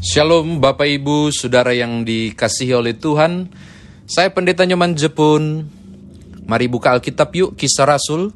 [0.00, 3.52] Shalom Bapak Ibu, Saudara yang dikasihi oleh Tuhan.
[4.08, 5.68] Saya Pendeta Nyoman Jepun.
[6.48, 8.32] Mari buka Alkitab yuk, Kisah Rasul.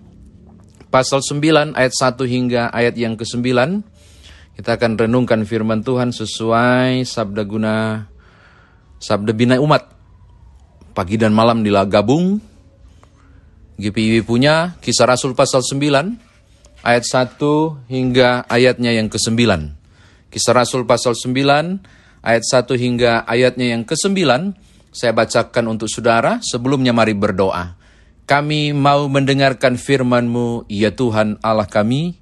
[0.93, 3.49] Pasal 9 ayat 1 hingga ayat yang ke-9.
[4.61, 8.13] Kita akan renungkan firman Tuhan sesuai sabda guna,
[9.01, 9.89] sabda bina umat.
[10.93, 12.45] Pagi dan malam dilagabung.
[13.81, 15.81] GPIB punya Kisah Rasul pasal 9
[16.85, 17.41] ayat 1
[17.89, 19.81] hingga ayatnya yang ke-9.
[20.35, 21.31] Kisah Rasul pasal 9
[22.27, 24.19] ayat 1 hingga ayatnya yang ke-9
[24.91, 27.79] saya bacakan untuk saudara sebelumnya mari berdoa.
[28.27, 32.19] Kami mau mendengarkan firman-Mu, ya Tuhan Allah kami.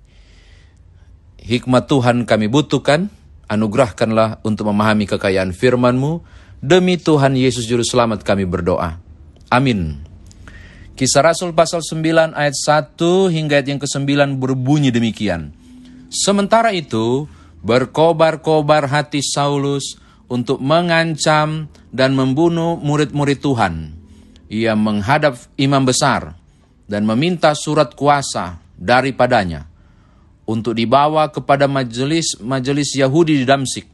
[1.41, 3.09] Hikmat Tuhan kami butuhkan,
[3.49, 6.21] anugerahkanlah untuk memahami kekayaan firman-Mu.
[6.61, 9.01] Demi Tuhan Yesus Juru Selamat kami berdoa.
[9.49, 10.05] Amin.
[11.01, 15.57] Kisah Rasul pasal 9 ayat 1 hingga ayat yang ke-9 berbunyi demikian.
[16.13, 17.25] Sementara itu,
[17.63, 24.03] berkobar-kobar hati Saulus untuk mengancam dan membunuh murid-murid Tuhan
[24.53, 26.37] ia menghadap imam besar
[26.85, 29.65] dan meminta surat kuasa daripadanya
[30.45, 33.89] untuk dibawa kepada majelis-majelis Yahudi di Damsik,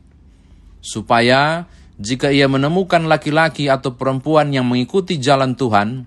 [0.82, 6.02] supaya jika ia menemukan laki-laki atau perempuan yang mengikuti jalan Tuhan,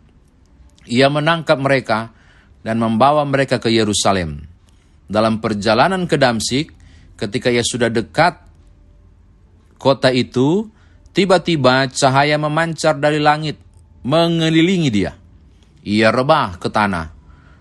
[0.89, 2.11] ia menangkap mereka
[2.59, 4.43] dan membawa mereka ke Yerusalem.
[5.07, 6.75] Dalam perjalanan ke Damsik,
[7.21, 8.41] ketika ia sudah dekat
[9.77, 10.65] kota itu,
[11.13, 13.61] tiba-tiba cahaya memancar dari langit
[14.01, 15.13] mengelilingi dia.
[15.85, 17.13] Ia rebah ke tanah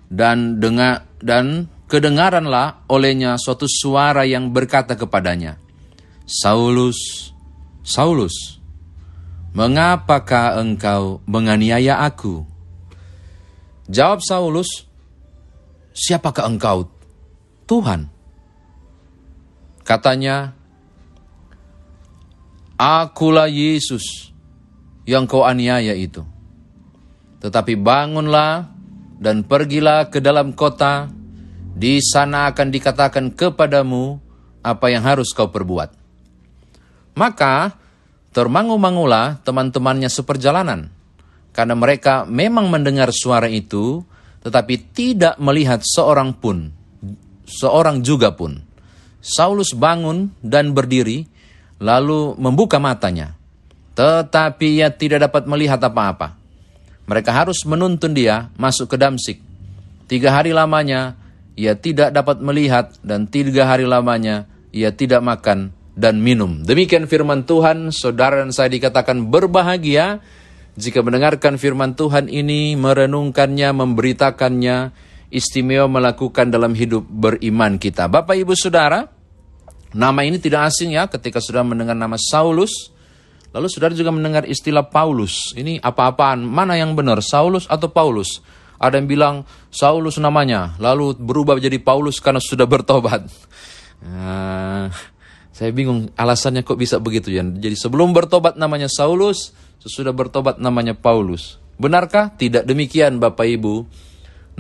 [0.09, 5.61] dan dengar dan kedengaranlah olehnya suatu suara yang berkata kepadanya,
[6.25, 7.33] Saulus,
[7.85, 8.61] Saulus,
[9.53, 12.45] mengapakah engkau menganiaya aku?
[13.91, 14.87] Jawab Saulus,
[15.91, 16.87] siapakah engkau?
[17.67, 18.20] Tuhan.
[19.91, 20.55] Katanya,
[22.79, 24.31] Akulah Yesus
[25.03, 26.23] yang kau aniaya itu.
[27.43, 28.71] Tetapi bangunlah
[29.19, 31.11] dan pergilah ke dalam kota,
[31.75, 34.23] di sana akan dikatakan kepadamu
[34.63, 35.91] apa yang harus kau perbuat.
[37.19, 37.75] Maka
[38.31, 40.87] termangu-mangulah teman-temannya seperjalanan,
[41.51, 44.07] karena mereka memang mendengar suara itu,
[44.47, 46.71] tetapi tidak melihat seorang pun,
[47.43, 48.70] seorang juga pun.
[49.21, 51.29] Saulus bangun dan berdiri,
[51.81, 53.37] lalu membuka matanya.
[53.97, 56.37] Tetapi ia tidak dapat melihat apa-apa.
[57.05, 59.39] Mereka harus menuntun dia masuk ke Damsik.
[60.09, 61.21] Tiga hari lamanya
[61.59, 66.65] ia tidak dapat melihat dan tiga hari lamanya ia tidak makan dan minum.
[66.65, 70.23] Demikian firman Tuhan, saudara dan saya dikatakan berbahagia
[70.79, 74.79] jika mendengarkan firman Tuhan ini, merenungkannya, memberitakannya,
[75.31, 78.11] istimewa melakukan dalam hidup beriman kita.
[78.11, 79.07] Bapak, Ibu, Saudara,
[79.95, 82.93] nama ini tidak asing ya ketika sudah mendengar nama Saulus,
[83.51, 85.51] Lalu saudara juga mendengar istilah Paulus.
[85.59, 86.47] Ini apa-apaan?
[86.47, 87.19] Mana yang benar?
[87.19, 88.39] Saulus atau Paulus?
[88.81, 89.37] Ada yang bilang
[89.69, 93.29] Saulus namanya, lalu berubah menjadi Paulus karena sudah bertobat.
[94.01, 94.89] Nah,
[95.53, 97.45] saya bingung alasannya kok bisa begitu ya.
[97.45, 99.53] Jadi sebelum bertobat namanya Saulus,
[99.83, 101.61] sesudah bertobat namanya Paulus.
[101.77, 102.33] Benarkah?
[102.33, 103.85] Tidak demikian Bapak Ibu.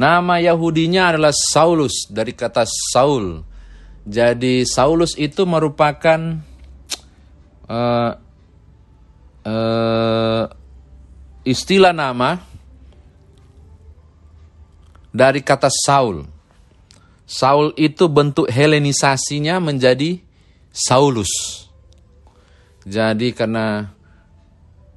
[0.01, 3.45] Nama Yahudinya adalah Saulus dari kata Saul.
[4.09, 6.41] Jadi Saulus itu merupakan
[7.69, 8.13] uh,
[9.45, 10.45] uh,
[11.45, 12.41] istilah nama
[15.13, 16.25] dari kata Saul.
[17.29, 20.17] Saul itu bentuk helenisasinya menjadi
[20.73, 21.29] Saulus.
[22.89, 23.93] Jadi karena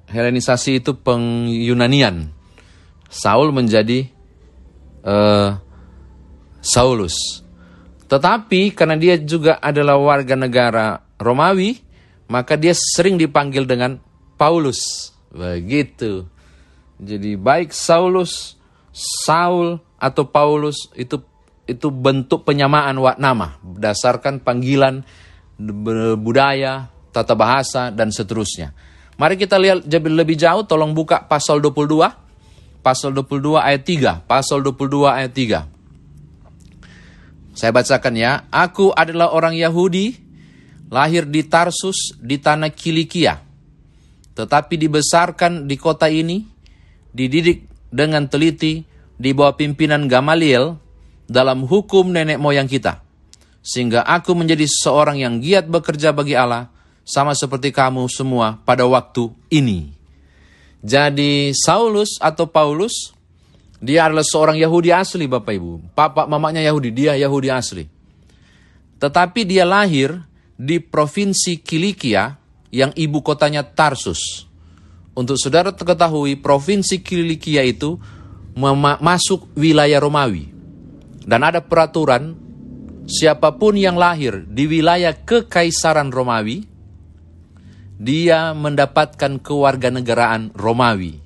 [0.08, 2.32] helenisasi itu pengyunanian,
[3.12, 4.13] Saul menjadi
[5.04, 5.60] uh,
[6.64, 7.44] Saulus.
[8.08, 11.80] Tetapi karena dia juga adalah warga negara Romawi,
[12.32, 14.00] maka dia sering dipanggil dengan
[14.40, 15.12] Paulus.
[15.34, 16.28] Begitu.
[17.02, 18.56] Jadi baik Saulus,
[18.94, 21.20] Saul atau Paulus itu
[21.64, 25.02] itu bentuk penyamaan nama berdasarkan panggilan
[26.20, 28.76] budaya, tata bahasa dan seterusnya.
[29.16, 32.23] Mari kita lihat lebih jauh tolong buka pasal 22.
[32.84, 34.28] Pasal 22 ayat 3.
[34.28, 35.66] Pasal 22 ayat 3.
[37.56, 38.44] Saya bacakan ya.
[38.52, 40.20] Aku adalah orang Yahudi,
[40.92, 43.54] lahir di Tarsus di tanah Kilikia
[44.34, 46.42] tetapi dibesarkan di kota ini,
[47.14, 48.82] dididik dengan teliti
[49.14, 50.78] di bawah pimpinan Gamaliel
[51.30, 53.06] dalam hukum nenek moyang kita.
[53.64, 56.68] Sehingga aku menjadi seorang yang giat bekerja bagi Allah,
[57.06, 59.94] sama seperti kamu semua pada waktu ini.
[60.84, 63.16] Jadi Saulus atau Paulus,
[63.80, 65.96] dia adalah seorang Yahudi asli Bapak Ibu.
[65.96, 67.88] Papa mamanya Yahudi, dia Yahudi asli.
[69.00, 70.20] Tetapi dia lahir
[70.60, 72.36] di provinsi Kilikia
[72.72, 74.48] yang ibu kotanya Tarsus.
[75.16, 77.96] Untuk saudara ketahui, provinsi Kilikia itu
[79.00, 80.52] masuk wilayah Romawi.
[81.24, 82.36] Dan ada peraturan,
[83.08, 86.73] siapa pun yang lahir di wilayah kekaisaran Romawi,
[88.04, 91.24] dia mendapatkan kewarganegaraan Romawi.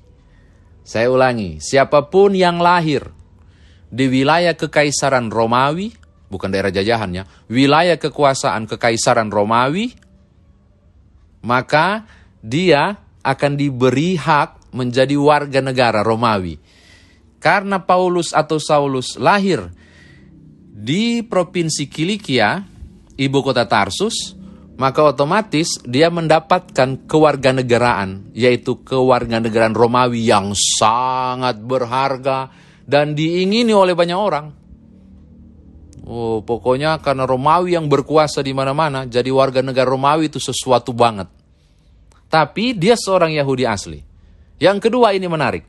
[0.86, 3.10] Saya ulangi, siapa pun yang lahir
[3.90, 5.90] di wilayah kekaisaran Romawi,
[6.30, 9.98] bukan daerah jajahannya, wilayah kekuasaan kekaisaran Romawi,
[11.42, 12.06] maka
[12.40, 12.94] dia
[13.26, 16.62] akan diberi hak menjadi warga negara Romawi.
[17.42, 19.66] Karena Paulus atau Saulus lahir
[20.78, 22.62] di provinsi Kilikia,
[23.18, 24.37] ibu kota Tarsus,
[24.78, 32.54] maka otomatis dia mendapatkan kewarganegaraan, yaitu kewarganegaraan Romawi yang sangat berharga
[32.86, 34.46] dan diingini oleh banyak orang.
[36.06, 41.26] Oh, pokoknya karena Romawi yang berkuasa di mana-mana, jadi warga negara Romawi itu sesuatu banget.
[42.30, 44.00] Tapi dia seorang Yahudi asli.
[44.62, 45.66] Yang kedua ini menarik.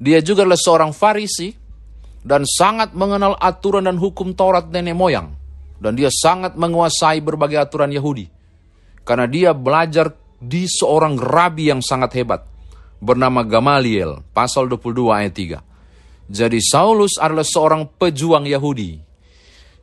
[0.00, 1.52] Dia juga adalah seorang Farisi
[2.24, 5.41] dan sangat mengenal aturan dan hukum Taurat nenek moyang.
[5.82, 8.30] Dan dia sangat menguasai berbagai aturan Yahudi.
[9.02, 12.46] Karena dia belajar di seorang rabi yang sangat hebat.
[13.02, 16.30] Bernama Gamaliel, pasal 22 ayat 3.
[16.30, 18.94] Jadi Saulus adalah seorang pejuang Yahudi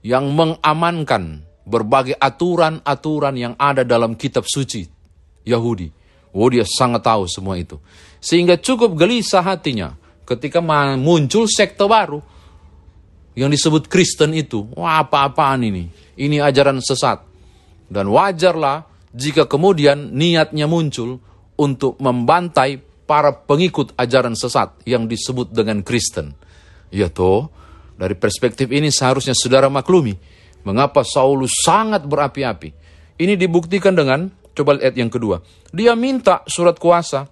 [0.07, 4.87] yang mengamankan berbagai aturan-aturan yang ada dalam kitab suci
[5.43, 5.91] Yahudi.
[6.31, 7.75] Oh dia sangat tahu semua itu.
[8.23, 10.63] Sehingga cukup gelisah hatinya ketika
[10.95, 12.21] muncul sekte baru
[13.39, 14.67] yang disebut Kristen itu.
[14.75, 15.87] Wah apa-apaan ini?
[16.19, 17.23] Ini ajaran sesat.
[17.87, 18.83] Dan wajarlah
[19.15, 21.23] jika kemudian niatnya muncul
[21.55, 26.35] untuk membantai para pengikut ajaran sesat yang disebut dengan Kristen.
[26.91, 27.47] Ya toh,
[27.95, 30.19] dari perspektif ini seharusnya saudara maklumi
[30.67, 32.69] mengapa Saulus sangat berapi-api.
[33.19, 35.39] Ini dibuktikan dengan coba lihat yang kedua.
[35.71, 37.25] Dia minta surat kuasa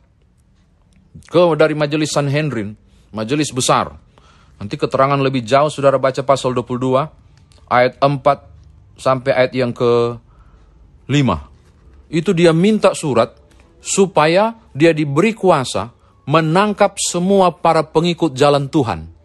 [1.27, 2.73] ke dari majelis Sanhedrin,
[3.11, 4.06] majelis besar.
[4.57, 10.17] Nanti keterangan lebih jauh saudara baca pasal 22 ayat 4 sampai ayat yang ke
[11.09, 12.09] 5.
[12.09, 13.37] Itu dia minta surat
[13.77, 15.93] supaya dia diberi kuasa
[16.25, 19.17] menangkap semua para pengikut jalan Tuhan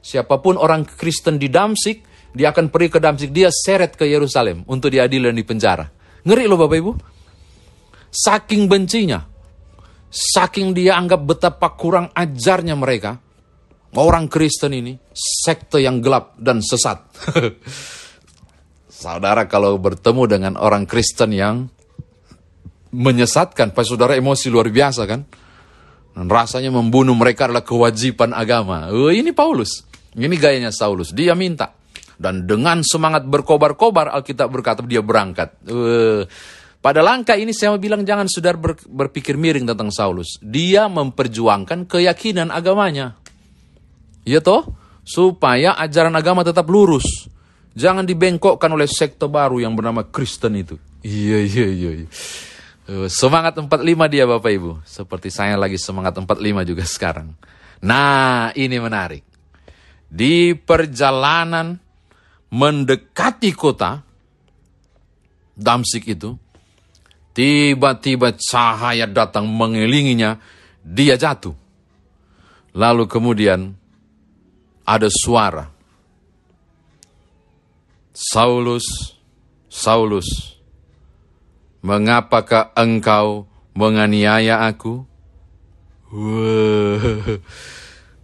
[0.00, 2.02] Siapa pun orang Kristen di Damsik,
[2.32, 5.86] dia akan pergi ke Damsik, dia seret ke Yerusalem untuk diadili dan dipenjara.
[6.24, 6.92] Ngeri loh Bapak Ibu.
[8.10, 9.22] Saking bencinya,
[10.10, 13.20] saking dia anggap betapa kurang ajarnya mereka,
[13.98, 17.00] orang Kristen ini, sekte yang gelap dan sesat.
[19.00, 21.72] saudara kalau bertemu dengan orang Kristen yang
[22.92, 25.24] menyesatkan, pas saudara emosi luar biasa kan?
[26.10, 28.90] Dan rasanya membunuh mereka adalah kewajiban agama.
[28.90, 29.86] Oh, ini Paulus.
[30.12, 31.14] Ini gayanya Saulus.
[31.14, 31.70] Dia minta.
[32.20, 35.54] Dan dengan semangat berkobar-kobar, Alkitab berkata dia berangkat.
[35.70, 36.26] Uh,
[36.82, 38.26] pada langkah ini saya mau bilang jangan
[38.58, 40.36] ber, berpikir miring tentang Saulus.
[40.42, 43.19] Dia memperjuangkan keyakinan agamanya.
[44.24, 44.76] Ya toh?
[45.04, 47.28] Supaya ajaran agama tetap lurus.
[47.74, 50.76] Jangan dibengkokkan oleh sekte baru yang bernama Kristen itu.
[51.00, 51.90] Iya, iya, iya.
[52.04, 52.08] iya.
[52.90, 54.72] Uh, semangat 45 dia Bapak Ibu.
[54.84, 57.32] Seperti saya lagi semangat 45 juga sekarang.
[57.80, 59.24] Nah, ini menarik
[60.10, 61.78] di perjalanan
[62.50, 64.02] mendekati kota
[65.60, 66.40] Damsik itu,
[67.36, 70.40] tiba-tiba cahaya datang mengelilinginya,
[70.80, 71.52] dia jatuh.
[72.72, 73.76] Lalu kemudian
[74.90, 75.70] ada suara.
[78.10, 79.14] Saulus,
[79.70, 80.58] Saulus,
[81.80, 83.46] mengapakah engkau
[83.78, 85.06] menganiaya aku?
[86.10, 87.38] Wah.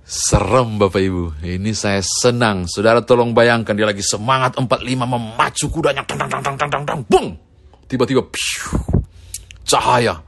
[0.06, 2.70] Serem Bapak Ibu, ini saya senang.
[2.70, 6.06] Saudara tolong bayangkan dia lagi semangat 45 memacu kudanya.
[6.06, 7.34] Tang, tang, tang, tang, tang, tang, bung.
[7.90, 8.22] Tiba-tiba
[9.66, 10.22] cahaya.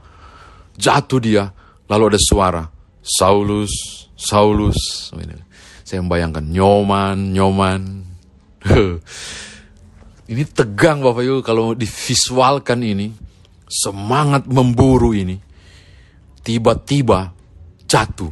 [0.75, 1.47] Jatuh dia,
[1.87, 2.63] lalu ada suara.
[2.99, 3.71] Saulus,
[4.19, 5.11] Saulus.
[5.89, 7.81] Saya membayangkan nyoman, nyoman.
[10.29, 13.09] ini tegang Bapak Ibu kalau divisualkan ini.
[13.65, 15.33] Semangat memburu ini.
[16.45, 17.33] Tiba-tiba
[17.89, 18.29] jatuh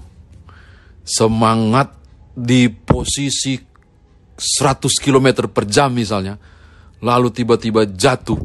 [1.01, 1.97] semangat
[2.37, 6.37] di posisi 100 km per jam misalnya,
[7.01, 8.37] lalu tiba-tiba jatuh,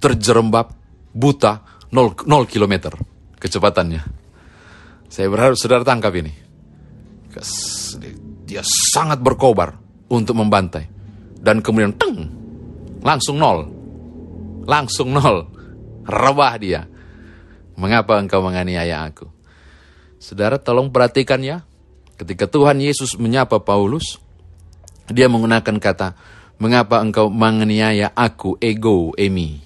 [0.00, 0.72] terjerembab,
[1.12, 1.60] buta,
[1.92, 2.96] 0, 0 km
[3.36, 4.00] kecepatannya.
[5.12, 6.32] Saya berharap saudara tangkap ini.
[8.46, 9.74] Dia sangat berkobar
[10.06, 10.86] untuk membantai.
[11.36, 12.30] Dan kemudian teng,
[13.02, 13.66] langsung nol.
[14.66, 15.46] Langsung nol.
[16.06, 16.82] Rebah dia.
[17.74, 19.26] Mengapa engkau menganiaya aku?
[20.16, 21.66] Saudara tolong perhatikan ya,
[22.16, 24.16] Ketika Tuhan Yesus menyapa Paulus,
[25.12, 26.16] dia menggunakan kata,
[26.56, 29.60] mengapa engkau menganiaya aku, ego, emi.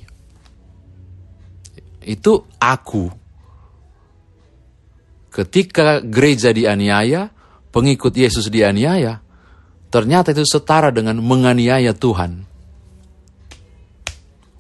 [2.03, 3.07] itu aku.
[5.31, 7.31] Ketika gereja dianiaya,
[7.71, 9.23] pengikut Yesus dianiaya,
[9.91, 12.47] ternyata itu setara dengan menganiaya Tuhan.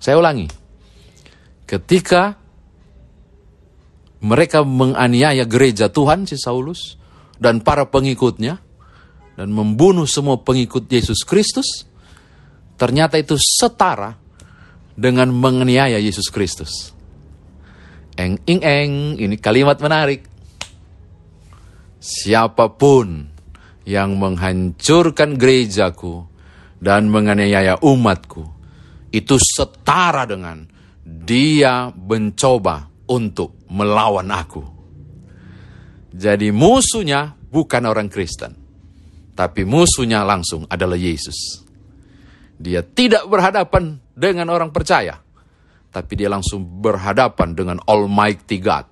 [0.00, 0.48] Saya ulangi.
[1.68, 2.34] Ketika
[4.20, 6.98] mereka menganiaya gereja Tuhan si Saulus
[7.38, 8.58] dan para pengikutnya
[9.38, 11.88] dan membunuh semua pengikut Yesus Kristus,
[12.80, 14.16] ternyata itu setara
[14.96, 16.92] dengan menganiaya Yesus Kristus.
[18.20, 20.28] Eng ing eng, ini kalimat menarik.
[22.00, 23.28] Siapa pun
[23.84, 26.24] yang menghancurkan gerejaku
[26.80, 28.40] dan menganiaya umatku,
[29.12, 30.64] itu setara dengan
[31.04, 34.64] dia mencoba untuk melawan aku.
[36.10, 38.56] Jadi musuhnya bukan orang Kristen,
[39.36, 41.62] tapi musuhnya langsung adalah Yesus.
[42.56, 45.20] Dia tidak berhadapan dengan orang percaya,
[45.92, 48.86] tapi dia langsung berhadapan dengan Almighty God,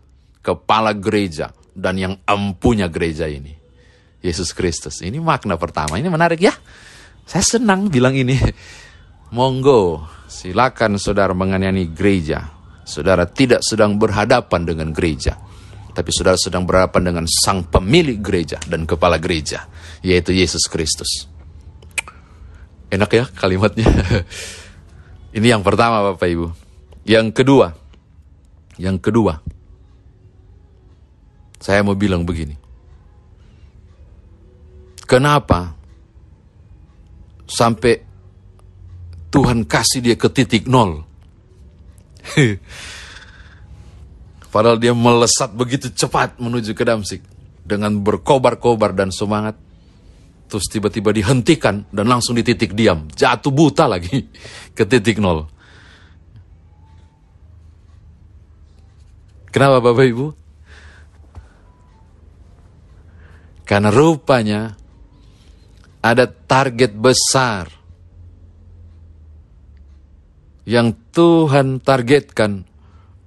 [0.44, 3.54] kepala gereja, dan yang empunya gereja ini.
[4.18, 4.98] Yesus Kristus.
[4.98, 5.94] Ini makna pertama.
[5.94, 6.50] Ini menarik ya.
[7.22, 8.34] Saya senang bilang ini.
[9.36, 12.50] Monggo, silakan saudara menganiani gereja.
[12.82, 15.38] Saudara tidak sedang berhadapan dengan gereja.
[15.94, 19.70] Tapi saudara sedang berhadapan dengan sang pemilik gereja dan kepala gereja.
[20.02, 21.30] Yaitu Yesus Kristus.
[22.90, 23.86] Enak ya kalimatnya.
[25.36, 26.48] ini yang pertama Bapak Ibu.
[27.06, 27.76] Yang kedua.
[28.80, 29.57] Yang kedua
[31.58, 32.54] saya mau bilang begini.
[35.08, 35.74] Kenapa
[37.48, 38.04] sampai
[39.28, 41.02] Tuhan kasih dia ke titik nol?
[44.52, 47.20] Padahal dia melesat begitu cepat menuju ke Damsik
[47.68, 49.56] dengan berkobar-kobar dan semangat.
[50.48, 53.04] Terus tiba-tiba dihentikan dan langsung di titik diam.
[53.12, 54.24] Jatuh buta lagi
[54.76, 55.44] ke titik nol.
[59.52, 60.47] Kenapa Bapak Ibu?
[63.68, 64.72] Karena rupanya
[66.00, 67.68] ada target besar
[70.64, 72.64] yang Tuhan targetkan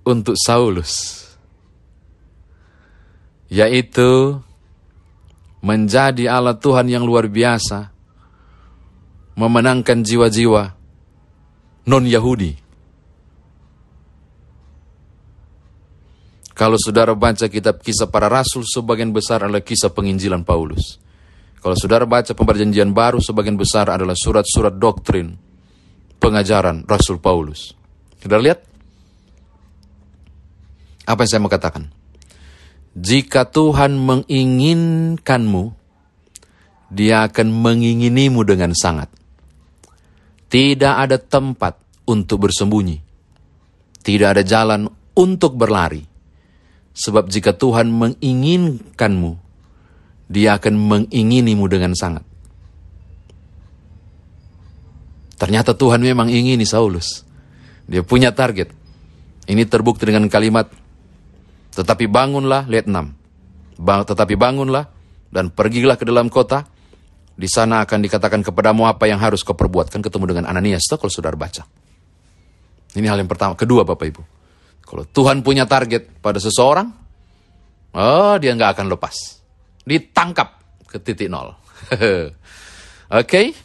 [0.01, 1.25] untuk Saulus,
[3.53, 4.41] yaitu
[5.61, 7.93] menjadi Allah Tuhan yang luar biasa,
[9.37, 10.73] memenangkan jiwa-jiwa
[11.85, 12.70] non-Yahudi.
[16.51, 20.99] Kalau saudara baca kitab kisah para rasul, sebagian besar adalah kisah penginjilan Paulus.
[21.61, 25.37] Kalau saudara baca perjanjian baru, sebagian besar adalah surat-surat doktrin,
[26.17, 27.71] pengajaran Rasul Paulus.
[28.19, 28.59] Saudara lihat?
[31.05, 31.85] Apa yang saya mau katakan?
[32.97, 35.63] Jika Tuhan menginginkanmu,
[36.91, 39.07] dia akan menginginimu dengan sangat.
[40.51, 42.99] Tidak ada tempat untuk bersembunyi.
[44.01, 46.10] Tidak ada jalan untuk berlari
[46.91, 49.31] Sebab jika Tuhan menginginkanmu,
[50.27, 52.23] dia akan menginginimu dengan sangat.
[55.39, 57.25] Ternyata Tuhan memang ingini Saulus.
[57.89, 58.69] Dia punya target.
[59.49, 60.69] Ini terbukti dengan kalimat,
[61.71, 63.79] tetapi bangunlah, lihat 6.
[63.81, 64.91] Bang, tetapi bangunlah
[65.33, 66.67] dan pergilah ke dalam kota.
[67.31, 69.89] Di sana akan dikatakan kepadamu apa yang harus kau perbuat.
[69.89, 71.65] Kan ketemu dengan Ananias, tuh kalau saudara baca.
[72.93, 73.57] Ini hal yang pertama.
[73.57, 74.21] Kedua Bapak Ibu.
[74.91, 76.91] Kalau Tuhan punya target pada seseorang,
[77.95, 79.39] oh dia nggak akan lepas.
[79.87, 81.55] Ditangkap ke titik nol.
[81.95, 82.27] Oke,
[83.07, 83.55] okay?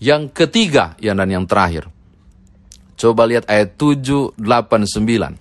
[0.00, 1.92] yang ketiga yang dan yang terakhir.
[2.96, 5.36] Coba lihat ayat 7, 8, 9.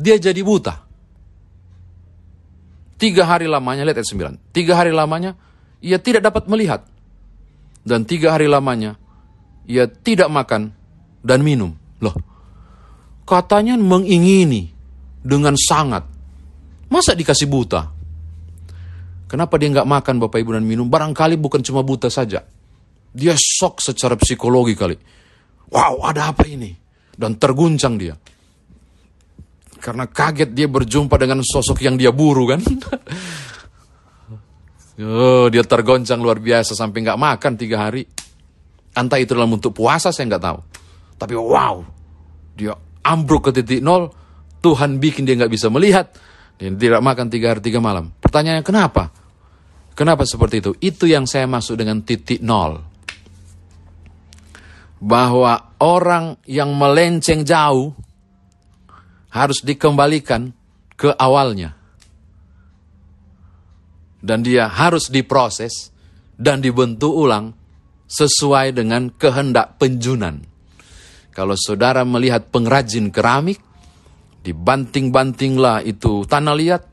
[0.00, 0.80] Dia jadi buta.
[2.96, 4.56] Tiga hari lamanya, lihat ayat 9.
[4.56, 5.36] Tiga hari lamanya,
[5.84, 6.82] ia tidak dapat melihat.
[7.84, 9.00] Dan tiga hari lamanya,
[9.64, 10.72] ia tidak makan
[11.24, 11.79] dan minum.
[12.00, 12.16] Loh,
[13.28, 14.72] katanya mengingini
[15.20, 16.04] dengan sangat.
[16.90, 17.86] Masa dikasih buta?
[19.30, 20.90] Kenapa dia nggak makan Bapak Ibu dan minum?
[20.90, 22.42] Barangkali bukan cuma buta saja.
[23.14, 24.98] Dia shock secara psikologi kali.
[25.70, 26.74] Wow, ada apa ini?
[27.14, 28.18] Dan terguncang dia.
[29.78, 32.58] Karena kaget dia berjumpa dengan sosok yang dia buru kan.
[35.06, 38.02] oh, dia tergoncang luar biasa sampai nggak makan tiga hari.
[38.90, 40.58] Entah itu dalam bentuk puasa saya nggak tahu.
[41.20, 41.84] Tapi wow,
[42.56, 42.72] dia
[43.04, 44.08] ambruk ke titik nol,
[44.64, 46.16] Tuhan bikin dia nggak bisa melihat,
[46.56, 48.08] dia tidak makan tiga hari tiga malam.
[48.24, 49.12] Pertanyaannya kenapa?
[49.92, 50.72] Kenapa seperti itu?
[50.80, 52.80] Itu yang saya masuk dengan titik nol.
[55.00, 57.92] Bahwa orang yang melenceng jauh
[59.28, 60.56] harus dikembalikan
[60.96, 61.76] ke awalnya.
[64.20, 65.92] Dan dia harus diproses
[66.36, 67.56] dan dibentuk ulang
[68.08, 70.49] sesuai dengan kehendak penjunan.
[71.40, 73.64] Kalau saudara melihat pengrajin keramik,
[74.44, 76.84] dibanting-bantinglah itu tanah liat,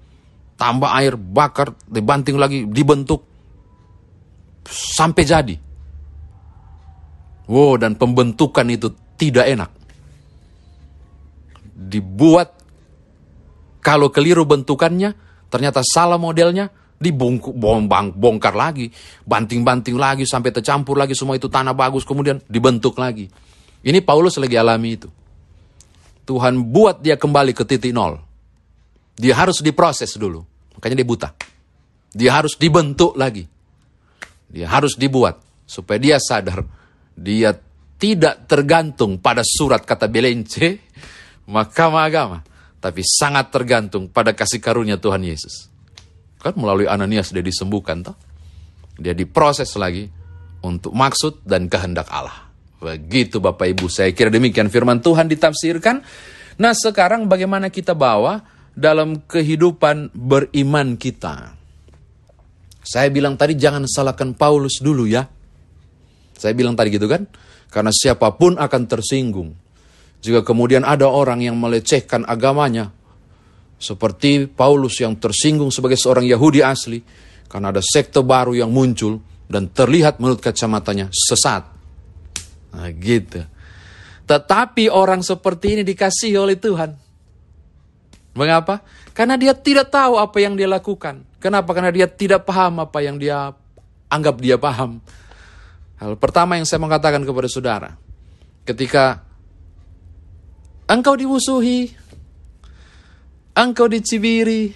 [0.56, 3.28] tambah air, bakar, dibanting lagi, dibentuk,
[4.64, 5.56] sampai jadi.
[7.52, 8.88] Wow, dan pembentukan itu
[9.20, 9.68] tidak enak.
[11.76, 12.56] Dibuat,
[13.84, 15.12] kalau keliru bentukannya,
[15.52, 18.96] ternyata salah modelnya, dibongkar bong, bongkar lagi,
[19.28, 23.28] banting-banting lagi, sampai tercampur lagi semua itu tanah bagus, kemudian dibentuk lagi.
[23.86, 25.10] Ini Paulus lagi alami itu.
[26.28, 28.20] Tuhan buat dia kembali ke titik nol.
[29.16, 30.44] Dia harus diproses dulu.
[30.76, 31.30] Makanya dia buta.
[32.12, 33.48] Dia harus dibentuk lagi.
[34.52, 35.40] Dia harus dibuat.
[35.64, 36.68] Supaya dia sadar.
[37.16, 37.56] Dia
[37.98, 40.60] tidak tergantung pada surat kata Belence.
[41.54, 42.40] Mahkamah agama.
[42.78, 45.72] Tapi sangat tergantung pada kasih karunia Tuhan Yesus.
[46.38, 48.06] Kan melalui Ananias dia disembuhkan.
[48.06, 48.16] Toh?
[49.00, 50.06] Dia diproses lagi.
[50.62, 52.47] Untuk maksud dan kehendak Allah.
[52.78, 56.06] Begitu Bapak Ibu, saya kira demikian firman Tuhan ditafsirkan.
[56.62, 58.42] Nah sekarang bagaimana kita bawa
[58.78, 61.58] dalam kehidupan beriman kita.
[62.86, 65.26] Saya bilang tadi jangan salahkan Paulus dulu ya.
[66.38, 67.26] Saya bilang tadi gitu kan.
[67.68, 69.52] Karena siapa pun akan tersinggung.
[70.24, 72.94] Jika kemudian ada orang yang melecehkan agamanya.
[73.78, 77.02] Seperti Paulus yang tersinggung sebagai seorang Yahudi asli.
[77.52, 79.20] Karena ada sekte baru yang muncul.
[79.52, 81.77] Dan terlihat menurut kacamatanya sesat.
[82.74, 83.44] Nah, gitu.
[84.28, 86.96] Tetapi orang seperti ini dikasih oleh Tuhan.
[88.36, 88.84] Mengapa?
[89.16, 91.26] Karena dia tidak tahu apa yang dia lakukan.
[91.42, 91.74] Kenapa?
[91.74, 93.56] Karena dia tidak paham apa yang dia
[94.12, 95.02] anggap dia paham.
[95.98, 97.90] Hal pertama yang saya mau katakan kepada saudara.
[98.62, 99.26] Ketika
[100.86, 101.90] engkau dimusuhi,
[103.58, 104.76] engkau dicibiri,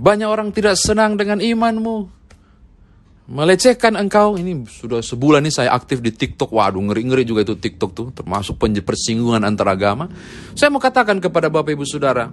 [0.00, 2.23] banyak orang tidak senang dengan imanmu,
[3.28, 4.36] melecehkan engkau.
[4.36, 6.52] Ini sudah sebulan ini saya aktif di TikTok.
[6.52, 10.08] Waduh, ngeri-ngeri juga itu TikTok tuh, termasuk persinggungan antar agama.
[10.52, 12.28] Saya mau katakan kepada Bapak Ibu Saudara,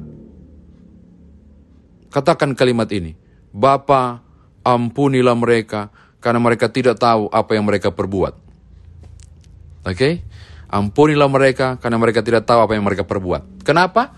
[2.12, 3.16] katakan kalimat ini.
[3.52, 4.24] Bapa,
[4.64, 5.92] ampunilah mereka,
[6.24, 8.34] karena mereka tidak tahu apa yang mereka perbuat.
[9.88, 9.96] Oke?
[9.96, 10.14] Okay?
[10.72, 13.68] Ampunilah mereka, karena mereka tidak tahu apa yang mereka perbuat.
[13.68, 14.16] Kenapa?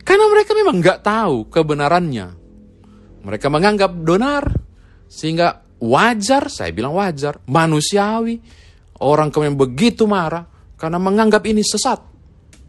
[0.00, 2.40] Karena mereka memang nggak tahu kebenarannya.
[3.20, 4.48] Mereka menganggap donar,
[5.12, 8.36] sehingga wajar, saya bilang wajar, manusiawi.
[9.00, 10.44] Orang kemudian begitu marah
[10.76, 12.04] karena menganggap ini sesat.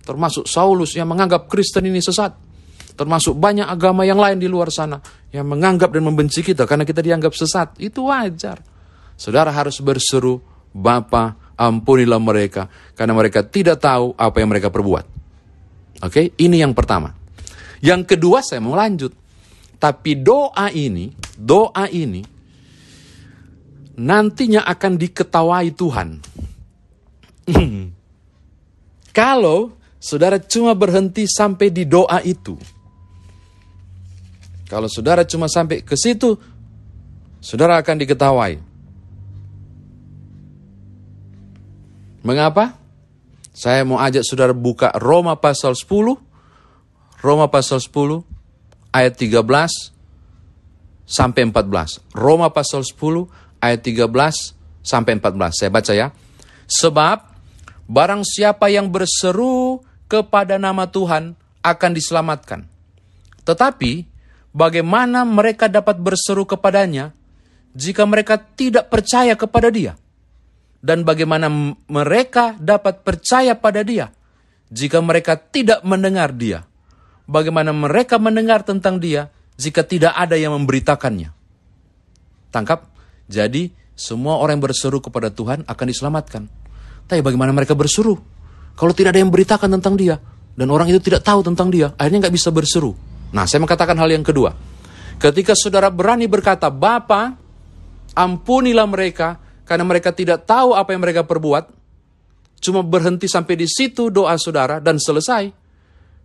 [0.02, 2.32] Termasuk Saulus yang menganggap Kristen ini sesat.
[2.95, 5.00] Termasuk banyak agama yang lain di luar sana
[5.32, 7.80] yang menganggap dan membenci kita karena kita dianggap sesat.
[7.84, 8.63] Itu wajar.
[9.19, 10.39] Saudara harus berseru,
[10.71, 15.06] Bapa ampunilah mereka karena mereka tidak tahu apa yang mereka perbuat.
[16.02, 17.13] Oke, ini yang pertama.
[17.84, 19.13] Yang kedua saya mau lanjut.
[19.82, 22.21] Tapi doa ini, doa ini
[23.98, 26.10] nantinya akan diketawai Tuhan.
[29.18, 32.56] Kalau saudara cuma berhenti sampai di doa itu.
[34.72, 36.40] Kalau saudara cuma sampai ke situ,
[37.44, 38.54] saudara akan diketawai.
[42.24, 42.80] Mengapa?
[43.52, 46.16] Saya mau ajak saudara buka Roma pasal 10.
[47.20, 48.24] Roma pasal 10
[48.96, 49.44] ayat 13
[51.04, 52.00] sampai 14.
[52.16, 53.28] Roma pasal 10
[53.62, 54.10] ayat 13
[54.82, 55.54] sampai 14.
[55.56, 56.12] Saya baca ya.
[56.65, 57.17] Sebab
[57.86, 62.67] barang siapa yang berseru kepada nama Tuhan akan diselamatkan.
[63.45, 64.10] Tetapi
[64.52, 67.13] bagaimana mereka dapat berseru kepadanya
[67.71, 69.95] jika mereka tidak percaya kepada dia?
[70.82, 71.45] Dan bagaimana
[71.86, 74.10] mereka dapat percaya pada dia
[74.74, 76.65] jika mereka tidak mendengar dia?
[77.30, 81.32] Bagaimana mereka mendengar tentang dia jika tidak ada yang memberitakannya?
[82.52, 82.91] Tangkap?
[83.32, 86.44] Jadi semua orang yang berseru kepada Tuhan akan diselamatkan.
[87.08, 88.20] Tapi bagaimana mereka berseru?
[88.76, 90.20] Kalau tidak ada yang beritakan tentang dia,
[90.56, 92.91] dan orang itu tidak tahu tentang dia, akhirnya nggak bisa berseru.
[93.32, 94.52] Nah, saya mengatakan hal yang kedua.
[95.15, 97.36] Ketika saudara berani berkata, Bapa,
[98.17, 101.72] ampunilah mereka, karena mereka tidak tahu apa yang mereka perbuat,
[102.60, 105.52] cuma berhenti sampai di situ doa saudara, dan selesai.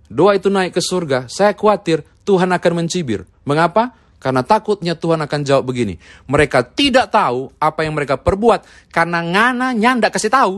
[0.07, 3.27] Doa itu naik ke surga, saya khawatir Tuhan akan mencibir.
[3.47, 3.95] Mengapa?
[4.27, 6.03] Karena takutnya Tuhan akan jawab begini.
[6.27, 8.91] Mereka tidak tahu apa yang mereka perbuat.
[8.91, 10.55] Karena ngana nyanda kasih tahu.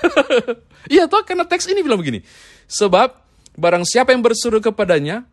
[0.84, 2.20] Iya toh karena teks ini bilang begini.
[2.68, 3.16] Sebab
[3.56, 5.24] barang siapa yang bersuruh kepadanya.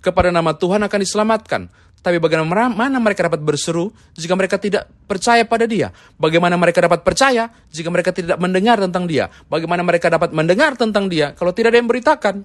[0.00, 1.68] Kepada nama Tuhan akan diselamatkan.
[2.00, 5.92] Tapi bagaimana mana mereka dapat berseru jika mereka tidak percaya pada dia?
[6.16, 9.28] Bagaimana mereka dapat percaya jika mereka tidak mendengar tentang dia?
[9.48, 12.42] Bagaimana mereka dapat mendengar tentang dia kalau tidak ada yang beritakan?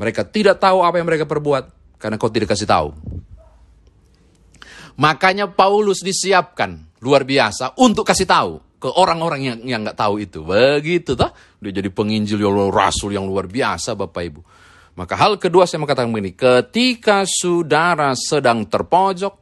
[0.00, 1.68] Mereka tidak tahu apa yang mereka perbuat
[2.02, 3.11] karena kau tidak kasih tahu.
[5.00, 8.52] Makanya Paulus disiapkan luar biasa untuk kasih tahu
[8.82, 10.42] ke orang-orang yang yang nggak tahu itu.
[10.42, 11.30] Begitu toh.
[11.62, 14.40] Dia jadi penginjil yang rasul yang luar biasa Bapak Ibu.
[14.92, 19.40] Maka hal kedua saya mau katakan begini, ketika saudara sedang terpojok,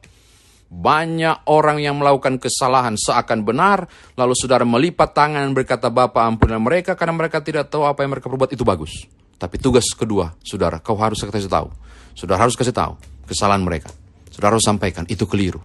[0.71, 3.83] banyak orang yang melakukan kesalahan seakan benar,
[4.15, 8.15] lalu saudara melipat tangan dan berkata, Bapak ampunilah mereka karena mereka tidak tahu apa yang
[8.15, 9.03] mereka perbuat, itu bagus.
[9.35, 11.67] Tapi tugas kedua, saudara, kau harus kasih tahu.
[12.15, 12.95] Saudara harus kasih tahu
[13.27, 13.91] kesalahan mereka.
[14.31, 15.59] Saudara harus sampaikan, itu keliru.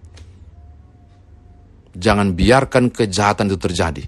[1.97, 4.03] Jangan biarkan kejahatan itu terjadi.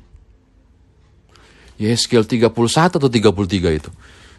[1.79, 2.51] Yeskel 31
[2.99, 3.89] atau 33 itu.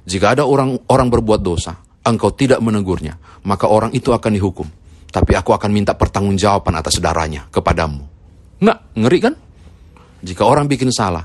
[0.05, 3.17] Jika ada orang orang berbuat dosa, engkau tidak menegurnya,
[3.49, 4.69] maka orang itu akan dihukum.
[5.11, 8.05] Tapi aku akan minta pertanggungjawaban atas saudaranya kepadamu.
[8.63, 9.35] Nah, ngeri kan?
[10.21, 11.25] Jika orang bikin salah,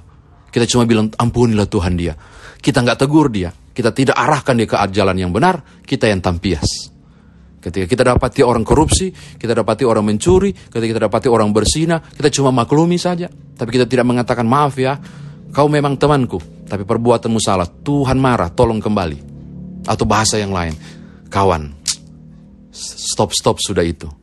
[0.49, 2.15] kita cuma bilang ampunilah Tuhan dia.
[2.63, 6.94] Kita nggak tegur dia, kita tidak arahkan dia ke jalan yang benar, kita yang tampias.
[7.65, 12.29] Ketika kita dapati orang korupsi, kita dapati orang mencuri, ketika kita dapati orang bersina, kita
[12.29, 13.25] cuma maklumi saja.
[13.25, 15.01] Tapi kita tidak mengatakan maaf ya,
[15.49, 16.37] kau memang temanku,
[16.69, 17.65] tapi perbuatanmu salah.
[17.65, 19.17] Tuhan marah, tolong kembali.
[19.89, 20.77] Atau bahasa yang lain,
[21.33, 21.73] kawan,
[22.69, 24.13] stop-stop sudah itu.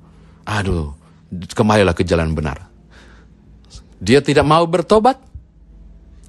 [0.46, 0.94] Aduh,
[1.50, 2.70] kembalilah ke jalan benar.
[3.98, 5.18] Dia tidak mau bertobat,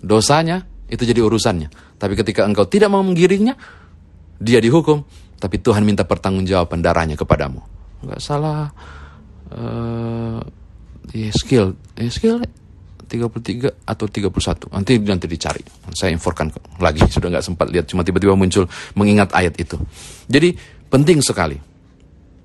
[0.02, 1.70] dosanya itu jadi urusannya.
[2.02, 3.54] Tapi ketika engkau tidak mau menggiringnya,
[4.42, 5.06] dia dihukum,
[5.44, 7.60] tapi Tuhan minta pertanggungjawaban darahnya kepadamu.
[8.00, 8.72] Enggak salah.
[9.52, 10.40] Uh,
[11.12, 12.40] ya skill, ya skill
[13.12, 14.72] 33 atau 31.
[14.72, 15.60] Nanti nanti dicari.
[15.92, 16.48] Saya infokan
[16.80, 19.76] lagi sudah nggak sempat lihat cuma tiba-tiba muncul mengingat ayat itu.
[20.32, 20.56] Jadi
[20.88, 21.60] penting sekali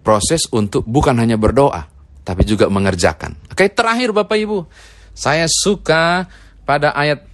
[0.03, 1.87] proses untuk bukan hanya berdoa
[2.27, 3.55] tapi juga mengerjakan.
[3.55, 4.67] Oke, terakhir Bapak Ibu.
[5.15, 6.27] Saya suka
[6.67, 7.25] pada ayat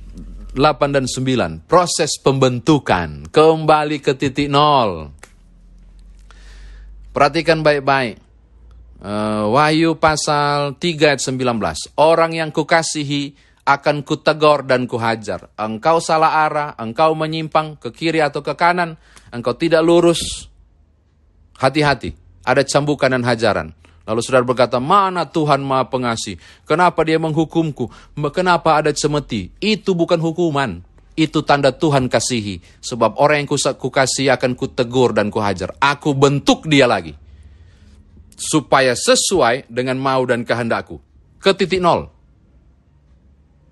[0.54, 5.10] 8 dan 9, proses pembentukan kembali ke titik nol.
[7.14, 8.18] Perhatikan baik-baik.
[8.98, 11.94] Uh, Wahyu pasal 3 ayat 19.
[11.94, 15.46] Orang yang kukasihi akan kutegor dan kuhajar.
[15.54, 18.98] Engkau salah arah, engkau menyimpang ke kiri atau ke kanan,
[19.30, 20.50] engkau tidak lurus.
[21.54, 23.70] Hati-hati, ada cambukan dan hajaran.
[24.04, 26.36] Lalu saudara berkata, mana Tuhan maha pengasih?
[26.66, 27.88] Kenapa dia menghukumku?
[28.34, 29.54] Kenapa ada cemeti?
[29.62, 30.82] Itu bukan hukuman
[31.14, 32.58] itu tanda Tuhan kasihi.
[32.82, 35.74] Sebab orang yang kukasihi akan kutegur dan kuhajar.
[35.78, 37.14] Aku bentuk dia lagi.
[38.34, 40.98] Supaya sesuai dengan mau dan kehendakku.
[41.38, 42.10] Ke titik nol.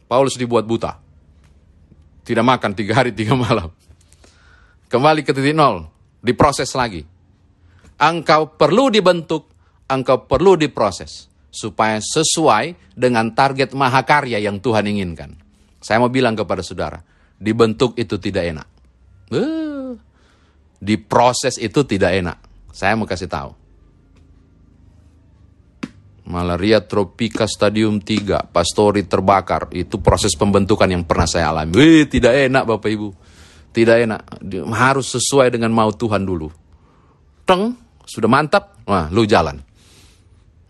[0.07, 1.03] Paulus dibuat buta.
[2.23, 3.75] Tidak makan tiga hari tiga malam.
[4.87, 5.91] Kembali ke titik nol.
[6.23, 7.03] Diproses lagi.
[7.99, 9.51] Engkau perlu dibentuk.
[9.91, 11.27] Engkau perlu diproses.
[11.51, 15.35] Supaya sesuai dengan target mahakarya yang Tuhan inginkan.
[15.83, 17.12] Saya mau bilang kepada saudara
[17.43, 18.69] dibentuk itu tidak enak.
[19.35, 19.99] Uh,
[20.79, 22.39] diproses itu tidak enak.
[22.71, 23.51] Saya mau kasih tahu.
[26.23, 29.67] Malaria tropika stadium 3, pastori terbakar.
[29.75, 31.75] Itu proses pembentukan yang pernah saya alami.
[31.75, 33.09] Wih, tidak enak Bapak Ibu.
[33.75, 34.21] Tidak enak.
[34.71, 36.47] Harus sesuai dengan mau Tuhan dulu.
[37.43, 37.75] Teng,
[38.07, 38.79] sudah mantap.
[38.87, 39.59] Wah, lu jalan.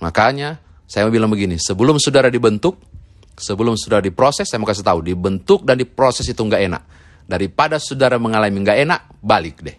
[0.00, 0.56] Makanya
[0.88, 2.80] saya bilang begini, sebelum saudara dibentuk,
[3.36, 6.82] sebelum sudah diproses, saya mau kasih tahu, dibentuk dan diproses itu nggak enak.
[7.26, 9.76] Daripada saudara mengalami nggak enak, balik deh.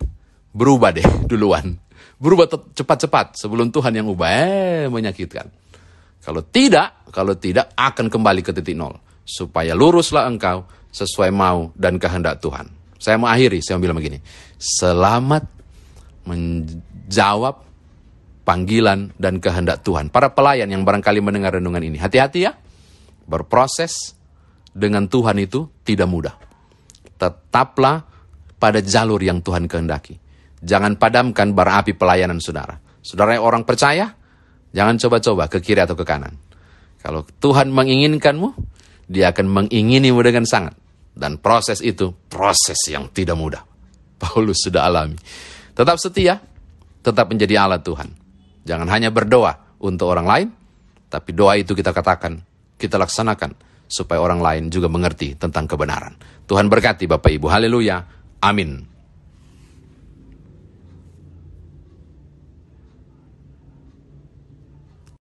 [0.54, 1.78] Berubah deh duluan.
[2.18, 5.50] Berubah cepat-cepat sebelum Tuhan yang ubah, eh menyakitkan.
[6.24, 8.96] Kalau tidak, kalau tidak akan kembali ke titik nol.
[9.28, 12.72] Supaya luruslah engkau sesuai mau dan kehendak Tuhan.
[12.96, 14.24] Saya mau akhiri, saya mau bilang begini.
[14.56, 15.44] Selamat
[16.24, 17.68] menjawab
[18.48, 20.08] panggilan dan kehendak Tuhan.
[20.08, 22.00] Para pelayan yang barangkali mendengar renungan ini.
[22.00, 22.56] Hati-hati ya.
[23.24, 24.18] Berproses
[24.74, 26.36] dengan Tuhan itu tidak mudah.
[27.16, 28.04] Tetaplah
[28.58, 30.18] pada jalur yang Tuhan kehendaki.
[30.64, 32.80] Jangan padamkan bara api pelayanan saudara.
[33.04, 34.16] Saudara yang orang percaya,
[34.72, 36.40] jangan coba-coba ke kiri atau ke kanan.
[37.04, 38.56] Kalau Tuhan menginginkanmu,
[39.12, 40.80] dia akan menginginimu dengan sangat.
[41.14, 43.64] Dan proses itu proses yang tidak mudah.
[44.24, 45.20] Paulus sudah alami.
[45.76, 46.40] Tetap setia,
[47.04, 48.16] tetap menjadi Allah Tuhan.
[48.64, 50.48] Jangan hanya berdoa untuk orang lain,
[51.12, 52.40] tapi doa itu kita katakan
[52.84, 53.56] kita laksanakan
[53.88, 56.20] supaya orang lain juga mengerti tentang kebenaran.
[56.44, 57.48] Tuhan berkati Bapak Ibu.
[57.48, 58.04] Haleluya.
[58.44, 58.93] Amin.